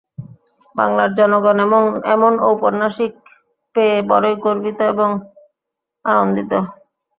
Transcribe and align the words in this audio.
বাংলার 0.75 1.09
জনগণ 1.17 1.57
এমন 2.13 2.33
ঔপন্যাসিক 2.47 3.11
পেয়ে 3.75 3.97
বড়ই 4.09 4.35
গর্বিত 4.43 4.79
এবং 4.93 5.09
আনন্দিত। 6.05 6.51